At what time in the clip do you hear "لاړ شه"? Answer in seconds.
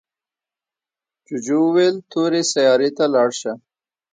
3.13-3.53